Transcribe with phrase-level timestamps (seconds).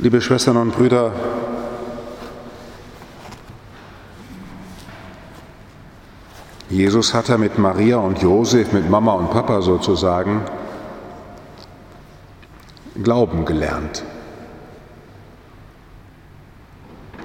[0.00, 1.12] Liebe Schwestern und Brüder,
[6.70, 10.42] Jesus hat er mit Maria und Josef, mit Mama und Papa sozusagen,
[13.02, 14.04] Glauben gelernt.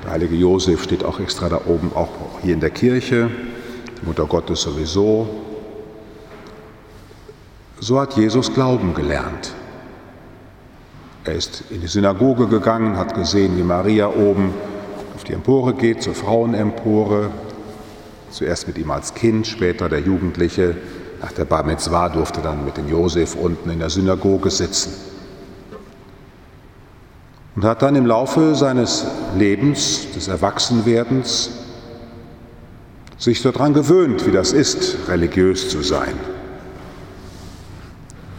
[0.04, 2.10] Der heilige Josef steht auch extra da oben, auch
[2.42, 3.30] hier in der Kirche,
[4.02, 5.28] Mutter Gottes sowieso.
[7.80, 9.54] So hat Jesus Glauben gelernt.
[11.26, 14.54] Er ist in die Synagoge gegangen, hat gesehen, wie Maria oben
[15.16, 17.30] auf die Empore geht, zur Frauenempore,
[18.34, 20.76] Zuerst mit ihm als Kind, später der Jugendliche.
[21.22, 24.92] Nach der Bar Mitzvah durfte dann mit dem Josef unten in der Synagoge sitzen.
[27.56, 29.06] Und hat dann im Laufe seines
[29.38, 31.52] Lebens, des Erwachsenwerdens,
[33.20, 36.16] sich daran gewöhnt, wie das ist, religiös zu sein.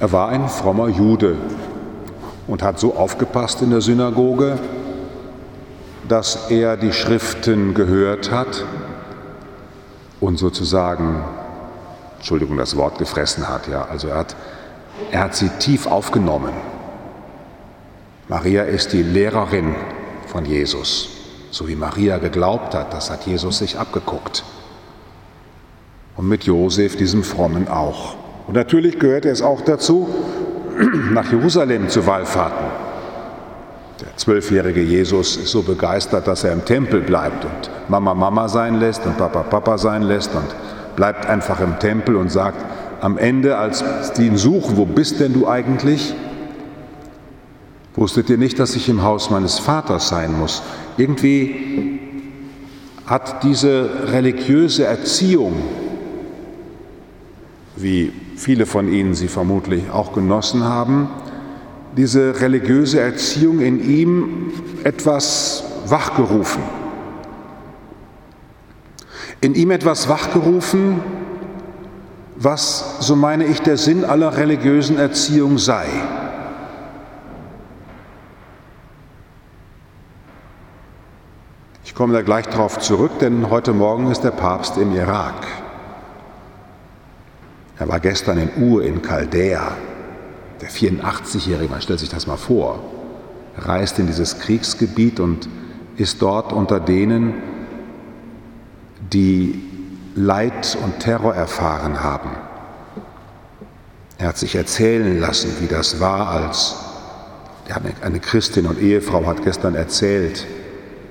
[0.00, 1.36] Er war ein frommer Jude
[2.46, 4.58] und hat so aufgepasst in der Synagoge,
[6.08, 8.64] dass er die Schriften gehört hat
[10.20, 11.22] und sozusagen,
[12.16, 13.69] Entschuldigung, das Wort gefressen hat.
[13.69, 14.36] Ja, also er hat,
[15.10, 16.52] er hat sie tief aufgenommen.
[18.28, 19.74] Maria ist die Lehrerin
[20.26, 21.08] von Jesus.
[21.50, 24.44] So wie Maria geglaubt hat, das hat Jesus sich abgeguckt.
[26.16, 28.16] Und mit Josef, diesem Frommen, auch.
[28.47, 30.08] Und natürlich gehört es auch dazu,
[31.12, 32.67] nach Jerusalem zu wallfahrten.
[34.00, 38.75] Der zwölfjährige Jesus ist so begeistert, dass er im Tempel bleibt und Mama Mama sein
[38.75, 40.55] lässt und Papa Papa sein lässt und
[40.97, 42.64] bleibt einfach im Tempel und sagt
[43.00, 43.84] am Ende, als
[44.16, 46.14] die ihn suchen, wo bist denn du eigentlich?
[47.94, 50.62] Wusstet ihr nicht, dass ich im Haus meines Vaters sein muss?
[50.97, 52.00] Irgendwie
[53.06, 55.55] hat diese religiöse Erziehung,
[57.77, 61.08] wie viele von Ihnen sie vermutlich auch genossen haben,
[61.96, 66.62] diese religiöse Erziehung in ihm etwas wachgerufen.
[69.41, 71.00] In ihm etwas wachgerufen,
[72.36, 75.86] was, so meine ich, der Sinn aller religiösen Erziehung sei.
[81.84, 85.63] Ich komme da gleich darauf zurück, denn heute Morgen ist der Papst im Irak.
[87.78, 89.76] Er war gestern in Ur in Chaldea.
[90.60, 92.78] Der 84-Jährige, man stellt sich das mal vor,
[93.58, 95.48] reist in dieses Kriegsgebiet und
[95.96, 97.34] ist dort unter denen,
[99.12, 99.60] die
[100.14, 102.30] Leid und Terror erfahren haben.
[104.18, 106.76] Er hat sich erzählen lassen, wie das war, als
[108.02, 110.46] eine Christin und Ehefrau hat gestern erzählt,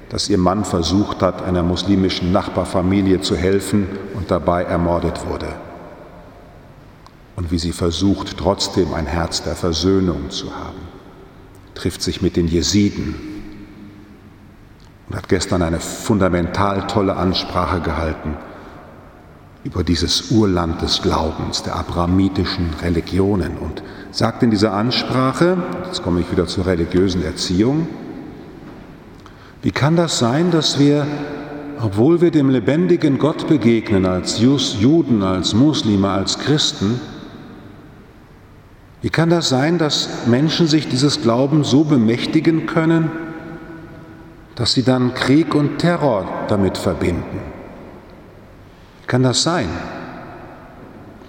[0.09, 5.47] dass ihr Mann versucht hat, einer muslimischen Nachbarfamilie zu helfen und dabei ermordet wurde
[7.35, 10.79] und wie sie versucht, trotzdem ein Herz der Versöhnung zu haben.
[11.75, 13.15] Trifft sich mit den Jesiden
[15.09, 18.37] und hat gestern eine fundamental tolle Ansprache gehalten
[19.63, 26.19] über dieses Urland des Glaubens, der abrahamitischen Religionen und sagt in dieser Ansprache, jetzt komme
[26.19, 27.87] ich wieder zur religiösen Erziehung,
[29.61, 31.07] wie kann das sein, dass wir,
[31.81, 36.99] obwohl wir dem lebendigen Gott begegnen, als Juden, als Muslime, als Christen,
[39.03, 43.11] wie kann das sein, dass Menschen sich dieses Glauben so bemächtigen können,
[44.55, 47.41] dass sie dann Krieg und Terror damit verbinden?
[49.01, 49.67] Wie kann das sein?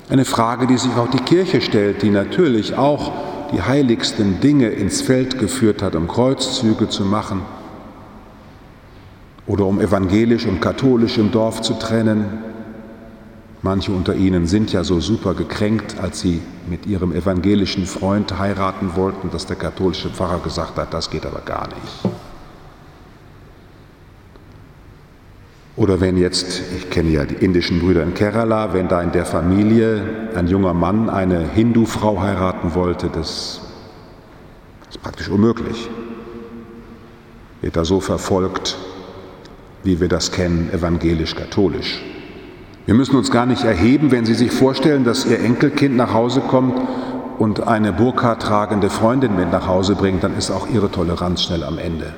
[0.09, 3.11] Eine Frage, die sich auch die Kirche stellt, die natürlich auch
[3.51, 7.43] die heiligsten Dinge ins Feld geführt hat, um Kreuzzüge zu machen
[9.49, 12.54] oder um evangelisch und katholisch im Dorf zu trennen,
[13.65, 18.95] Manche unter ihnen sind ja so super gekränkt, als sie mit ihrem evangelischen Freund heiraten
[18.95, 22.15] wollten, dass der katholische Pfarrer gesagt hat, das geht aber gar nicht.
[25.77, 29.25] Oder wenn jetzt, ich kenne ja die indischen Brüder in Kerala, wenn da in der
[29.25, 33.63] Familie ein junger Mann eine Hindu-Frau heiraten wollte, das
[34.91, 35.89] ist praktisch unmöglich.
[37.63, 38.77] Wird er so verfolgt,
[39.85, 42.03] wie wir das kennen, evangelisch-katholisch.
[42.87, 46.41] Wir müssen uns gar nicht erheben, wenn Sie sich vorstellen, dass Ihr Enkelkind nach Hause
[46.41, 46.79] kommt
[47.39, 51.65] und eine Burka tragende Freundin mit nach Hause bringt, dann ist auch Ihre Toleranz schnell
[51.65, 52.13] am Ende.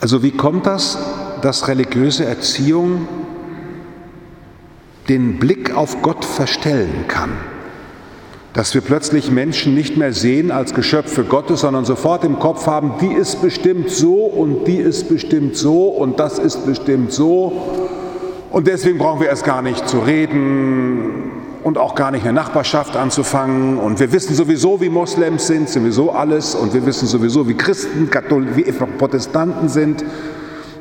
[0.00, 0.98] Also wie kommt das,
[1.42, 3.08] dass religiöse Erziehung
[5.08, 7.32] den Blick auf Gott verstellen kann?
[8.52, 12.94] Dass wir plötzlich Menschen nicht mehr sehen als Geschöpfe Gottes, sondern sofort im Kopf haben,
[13.00, 17.52] die ist bestimmt so und die ist bestimmt so und das ist bestimmt so.
[18.50, 21.30] Und deswegen brauchen wir erst gar nicht zu reden.
[21.62, 23.78] und auch gar nicht eine Nachbarschaft anzufangen.
[23.78, 26.54] Und wir wissen sowieso, wie Moslems sind, sowieso alles.
[26.54, 30.04] Und wir wissen sowieso, wie Christen, Katholik, wie Protestanten sind.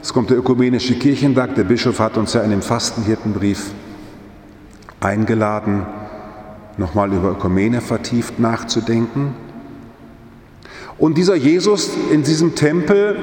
[0.01, 1.55] Es kommt der ökumenische Kirchentag.
[1.55, 3.71] Der Bischof hat uns ja in dem Fastenhirtenbrief
[5.01, 5.85] eingeladen,
[6.79, 9.35] nochmal über Ökumene vertieft nachzudenken.
[10.97, 13.15] Und dieser Jesus in diesem Tempel,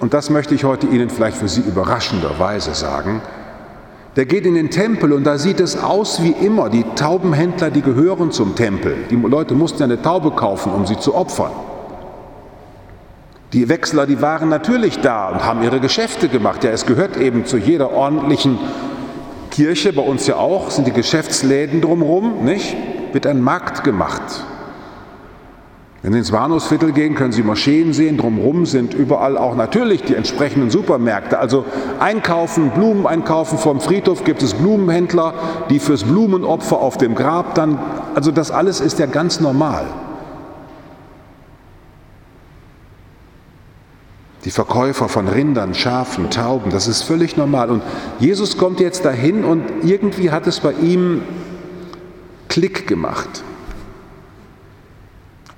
[0.00, 3.20] und das möchte ich heute Ihnen vielleicht für Sie überraschenderweise sagen,
[4.16, 6.68] der geht in den Tempel und da sieht es aus wie immer.
[6.68, 8.96] Die Taubenhändler, die gehören zum Tempel.
[9.10, 11.52] Die Leute mussten ja eine Taube kaufen, um sie zu opfern.
[13.54, 16.62] Die Wechsler, die waren natürlich da und haben ihre Geschäfte gemacht.
[16.64, 18.58] Ja, es gehört eben zu jeder ordentlichen
[19.52, 22.74] Kirche, bei uns ja auch, sind die Geschäftsläden drumherum, nicht?
[23.12, 24.22] Wird ein Markt gemacht.
[26.00, 28.16] Wenn Sie ins Bahnhofsviertel gehen, können Sie Moscheen sehen.
[28.16, 31.38] Drumherum sind überall auch natürlich die entsprechenden Supermärkte.
[31.38, 31.66] Also
[32.00, 33.58] einkaufen, Blumen einkaufen.
[33.58, 35.34] Vom Friedhof gibt es Blumenhändler,
[35.68, 37.78] die fürs Blumenopfer auf dem Grab dann.
[38.14, 39.84] Also das alles ist ja ganz normal.
[44.44, 47.70] Die Verkäufer von Rindern, Schafen, Tauben, das ist völlig normal.
[47.70, 47.82] Und
[48.18, 51.22] Jesus kommt jetzt dahin und irgendwie hat es bei ihm
[52.48, 53.44] Klick gemacht.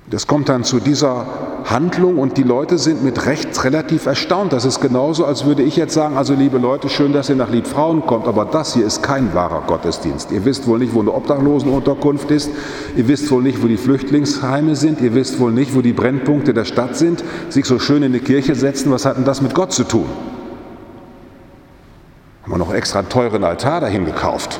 [0.07, 1.25] Das kommt dann zu dieser
[1.65, 4.53] Handlung und die Leute sind mit Recht relativ erstaunt.
[4.53, 7.49] Das ist genauso, als würde ich jetzt sagen, also liebe Leute, schön, dass ihr nach
[7.49, 10.31] Liedfrauen kommt, aber das hier ist kein wahrer Gottesdienst.
[10.31, 12.51] Ihr wisst wohl nicht, wo eine Obdachlosenunterkunft ist,
[12.95, 16.53] ihr wisst wohl nicht, wo die Flüchtlingsheime sind, ihr wisst wohl nicht, wo die Brennpunkte
[16.53, 19.55] der Stadt sind, sich so schön in die Kirche setzen, was hat denn das mit
[19.55, 20.05] Gott zu tun?
[22.43, 24.59] Haben wir noch extra einen teuren Altar dahin gekauft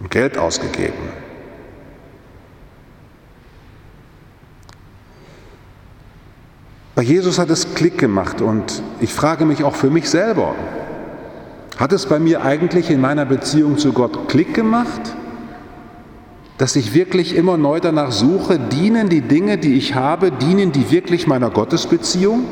[0.00, 1.25] und Geld ausgegeben.
[6.96, 10.54] Bei Jesus hat es Klick gemacht und ich frage mich auch für mich selber,
[11.76, 15.14] hat es bei mir eigentlich in meiner Beziehung zu Gott Klick gemacht?
[16.56, 20.90] Dass ich wirklich immer neu danach suche, dienen die Dinge, die ich habe, dienen die
[20.90, 22.44] wirklich meiner Gottesbeziehung?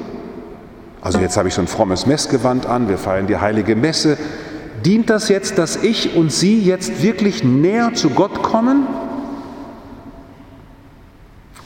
[1.00, 4.18] Also jetzt habe ich so ein frommes Messgewand an, wir feiern die heilige Messe.
[4.84, 8.86] Dient das jetzt, dass ich und Sie jetzt wirklich näher zu Gott kommen?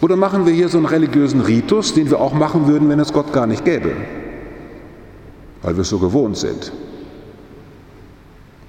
[0.01, 3.13] Oder machen wir hier so einen religiösen Ritus, den wir auch machen würden, wenn es
[3.13, 3.93] Gott gar nicht gäbe,
[5.63, 6.73] weil wir es so gewohnt sind.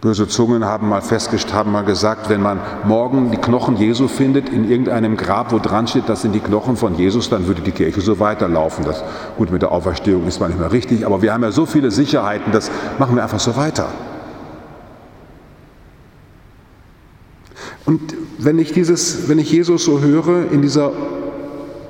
[0.02, 4.48] Böse Zungen haben mal festgestellt, haben mal gesagt, wenn man morgen die Knochen Jesu findet
[4.48, 7.72] in irgendeinem Grab, wo dran steht, das sind die Knochen von Jesus, dann würde die
[7.72, 8.86] Kirche so weiterlaufen.
[8.86, 9.04] Das,
[9.38, 11.92] gut, mit der Auferstehung ist man nicht mehr richtig, aber wir haben ja so viele
[11.92, 13.90] Sicherheiten, das machen wir einfach so weiter.
[17.86, 20.92] Und wenn ich, dieses, wenn ich Jesus so höre in dieser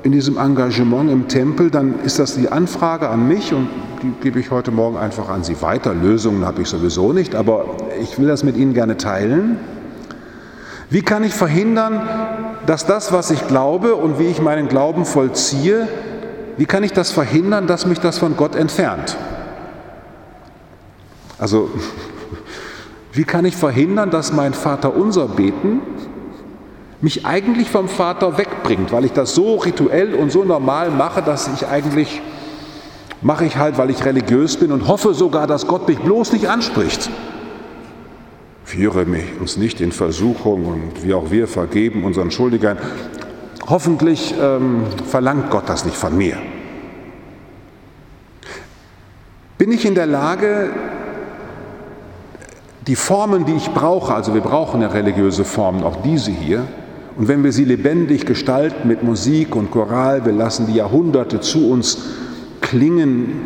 [0.02, 3.68] in diesem Engagement im Tempel, dann ist das die Anfrage an mich und
[4.02, 5.94] die gebe ich heute Morgen einfach an Sie weiter.
[5.94, 7.66] Lösungen habe ich sowieso nicht, aber
[8.02, 9.58] ich will das mit Ihnen gerne teilen.
[10.90, 12.02] Wie kann ich verhindern,
[12.66, 15.88] dass das, was ich glaube und wie ich meinen Glauben vollziehe,
[16.58, 19.18] wie kann ich das verhindern, dass mich das von Gott entfernt?
[21.38, 21.70] Also,
[23.12, 25.82] wie kann ich verhindern, dass mein Vater unser Beten
[27.02, 31.50] mich eigentlich vom Vater wegbringt, weil ich das so rituell und so normal mache, dass
[31.54, 32.22] ich eigentlich
[33.22, 36.50] mache ich halt, weil ich religiös bin und hoffe sogar, dass Gott mich bloß nicht
[36.50, 37.10] anspricht.
[38.64, 42.78] Führe mich uns nicht in Versuchung und wie auch wir vergeben unseren Schuldigern.
[43.68, 46.38] Hoffentlich ähm, verlangt Gott das nicht von mir.
[49.58, 50.70] Bin ich in der Lage,
[52.88, 56.66] die Formen, die ich brauche, also wir brauchen ja religiöse Formen, auch diese hier,
[57.20, 61.70] und wenn wir sie lebendig gestalten mit Musik und Choral, wir lassen die Jahrhunderte zu
[61.70, 61.98] uns
[62.62, 63.42] klingen,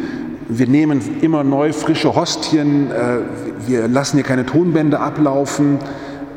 [0.47, 3.17] wir nehmen immer neu frische Hostien, äh,
[3.65, 5.79] wir lassen hier keine Tonbänder ablaufen,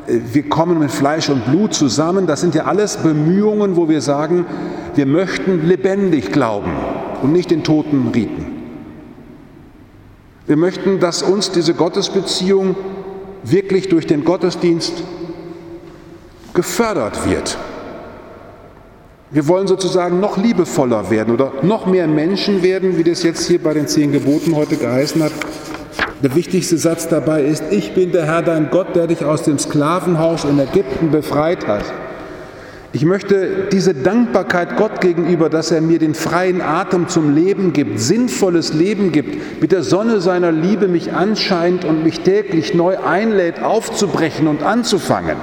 [0.07, 2.25] äh, wir kommen mit Fleisch und Blut zusammen.
[2.25, 4.47] Das sind ja alles Bemühungen, wo wir sagen,
[4.95, 6.71] wir möchten lebendig glauben
[7.21, 8.47] und nicht den toten Riten.
[10.47, 12.75] Wir möchten, dass uns diese Gottesbeziehung
[13.43, 15.03] wirklich durch den Gottesdienst
[16.57, 17.55] gefördert wird.
[19.29, 23.61] Wir wollen sozusagen noch liebevoller werden oder noch mehr Menschen werden, wie das jetzt hier
[23.61, 25.33] bei den zehn Geboten heute geheißen hat.
[26.23, 29.59] Der wichtigste Satz dabei ist, ich bin der Herr dein Gott, der dich aus dem
[29.59, 31.85] Sklavenhaus in Ägypten befreit hat.
[32.91, 37.99] Ich möchte diese Dankbarkeit Gott gegenüber, dass er mir den freien Atem zum Leben gibt,
[37.99, 43.61] sinnvolles Leben gibt, mit der Sonne seiner Liebe mich anscheint und mich täglich neu einlädt,
[43.61, 45.37] aufzubrechen und anzufangen.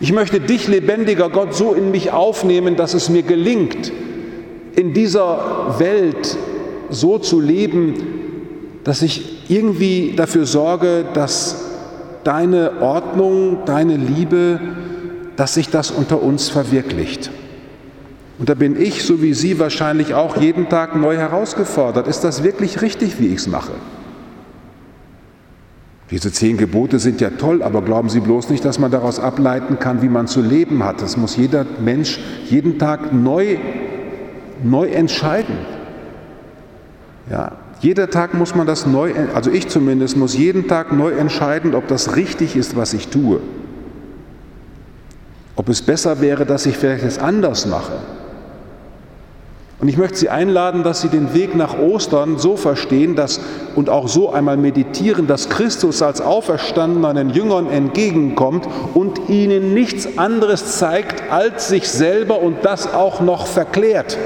[0.00, 3.92] Ich möchte dich, lebendiger Gott, so in mich aufnehmen, dass es mir gelingt,
[4.76, 6.36] in dieser Welt
[6.88, 7.94] so zu leben,
[8.84, 11.64] dass ich irgendwie dafür sorge, dass
[12.22, 14.60] deine Ordnung, deine Liebe,
[15.34, 17.30] dass sich das unter uns verwirklicht.
[18.38, 22.06] Und da bin ich, so wie Sie wahrscheinlich auch, jeden Tag neu herausgefordert.
[22.06, 23.72] Ist das wirklich richtig, wie ich es mache?
[26.10, 29.78] Diese zehn Gebote sind ja toll, aber glauben Sie bloß nicht, dass man daraus ableiten
[29.78, 31.02] kann, wie man zu leben hat.
[31.02, 33.58] Das muss jeder Mensch jeden Tag neu,
[34.62, 35.54] neu entscheiden.
[37.30, 41.74] Ja, jeder Tag muss man das neu, also ich zumindest muss jeden Tag neu entscheiden,
[41.74, 43.40] ob das richtig ist, was ich tue.
[45.56, 47.92] Ob es besser wäre, dass ich vielleicht es anders mache.
[49.80, 53.40] Und ich möchte Sie einladen, dass Sie den Weg nach Ostern so verstehen dass,
[53.76, 60.18] und auch so einmal meditieren, dass Christus als Auferstandener den Jüngern entgegenkommt und ihnen nichts
[60.18, 64.18] anderes zeigt als sich selber und das auch noch verklärt.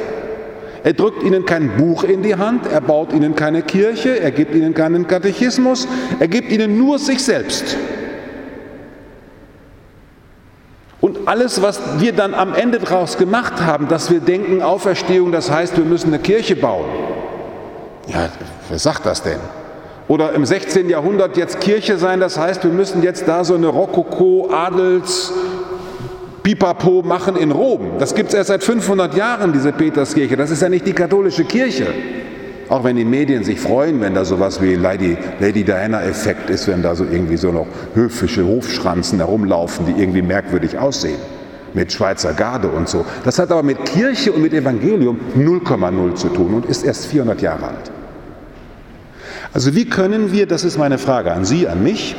[0.84, 4.54] Er drückt ihnen kein Buch in die Hand, er baut ihnen keine Kirche, er gibt
[4.54, 5.86] ihnen keinen Katechismus,
[6.18, 7.76] er gibt ihnen nur sich selbst.
[11.00, 15.50] Und alles, was wir dann am Ende daraus gemacht haben, dass wir denken, Auferstehung, das
[15.50, 16.86] heißt, wir müssen eine Kirche bauen.
[18.08, 18.28] Ja,
[18.68, 19.38] wer sagt das denn?
[20.08, 20.88] Oder im 16.
[20.88, 25.32] Jahrhundert jetzt Kirche sein, das heißt, wir müssen jetzt da so eine Rokoko-Adels-
[26.42, 27.92] Pipapo machen in Rom.
[27.98, 30.36] Das gibt es erst seit 500 Jahren, diese Peterskirche.
[30.36, 31.86] Das ist ja nicht die katholische Kirche.
[32.68, 36.82] Auch wenn die Medien sich freuen, wenn da sowas wie Lady, Lady Diana-Effekt ist, wenn
[36.82, 41.18] da so irgendwie so noch höfische Hofschranzen herumlaufen, die irgendwie merkwürdig aussehen.
[41.74, 43.04] Mit Schweizer Garde und so.
[43.24, 47.40] Das hat aber mit Kirche und mit Evangelium 0,0 zu tun und ist erst 400
[47.40, 47.90] Jahre alt.
[49.54, 52.16] Also wie können wir, das ist meine Frage an Sie, an mich,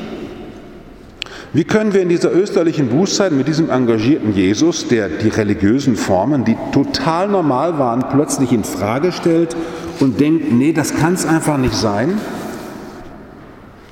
[1.54, 6.46] wie können wir in dieser österlichen Bußzeit mit diesem engagierten Jesus, der die religiösen Formen,
[6.46, 9.56] die total normal waren, plötzlich in Frage stellt
[10.00, 12.20] und denkt, nee, das kann es einfach nicht sein?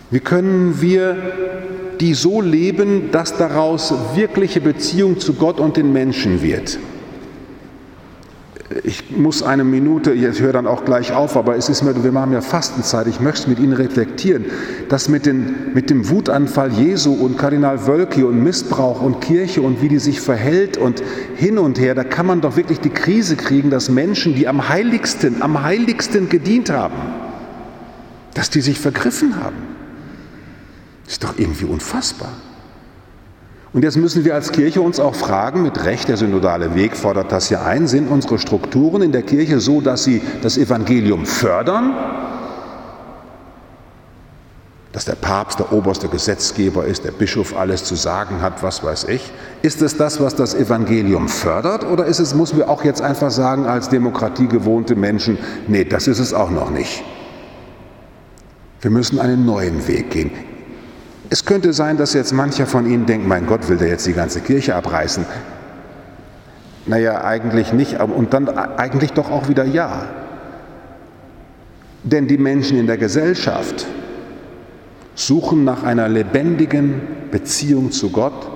[0.09, 1.15] Wie können wir
[1.99, 6.79] die so leben, dass daraus wirkliche Beziehung zu Gott und den Menschen wird?
[8.83, 12.11] Ich muss eine Minute, ich höre dann auch gleich auf, aber es ist mir, wir
[12.11, 14.45] machen ja Fastenzeit, ich möchte mit Ihnen reflektieren,
[14.89, 19.81] dass mit, den, mit dem Wutanfall Jesu und Kardinal Wölki und Missbrauch und Kirche und
[19.81, 21.01] wie die sich verhält und
[21.35, 24.69] hin und her, da kann man doch wirklich die Krise kriegen, dass Menschen, die am
[24.69, 26.95] heiligsten, am heiligsten gedient haben,
[28.33, 29.57] dass die sich vergriffen haben.
[31.03, 32.31] Das ist doch irgendwie unfassbar.
[33.73, 37.31] Und jetzt müssen wir als Kirche uns auch fragen, mit Recht, der synodale Weg fordert
[37.31, 41.93] das ja ein, sind unsere Strukturen in der Kirche so, dass sie das Evangelium fördern,
[44.91, 49.05] dass der Papst der oberste Gesetzgeber ist, der Bischof alles zu sagen hat, was weiß
[49.05, 49.31] ich.
[49.61, 53.31] Ist es das, was das Evangelium fördert oder ist es, müssen wir auch jetzt einfach
[53.31, 55.37] sagen, als demokratiegewohnte Menschen,
[55.69, 57.05] nee, das ist es auch noch nicht.
[58.81, 60.50] Wir müssen einen neuen Weg gehen.
[61.33, 64.11] Es könnte sein, dass jetzt mancher von Ihnen denkt, mein Gott, will der jetzt die
[64.11, 65.25] ganze Kirche abreißen?
[66.87, 70.09] Naja, eigentlich nicht, und dann eigentlich doch auch wieder ja.
[72.03, 73.87] Denn die Menschen in der Gesellschaft
[75.15, 78.49] suchen nach einer lebendigen Beziehung zu Gott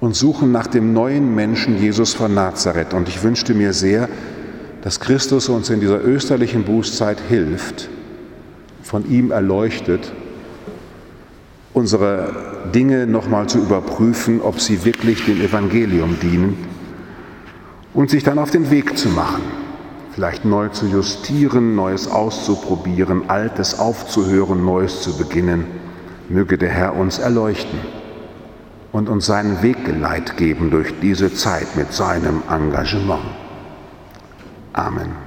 [0.00, 2.94] und suchen nach dem neuen Menschen Jesus von Nazareth.
[2.94, 4.08] Und ich wünschte mir sehr,
[4.80, 7.90] dass Christus uns in dieser österlichen Bußzeit hilft,
[8.82, 10.10] von ihm erleuchtet
[11.76, 16.56] unsere Dinge nochmal zu überprüfen, ob sie wirklich dem Evangelium dienen
[17.92, 19.42] und sich dann auf den Weg zu machen,
[20.14, 25.66] vielleicht neu zu justieren, Neues auszuprobieren, Altes aufzuhören, Neues zu beginnen.
[26.30, 27.78] Möge der Herr uns erleuchten
[28.90, 33.20] und uns seinen Weggeleit geben durch diese Zeit mit seinem Engagement.
[34.72, 35.25] Amen.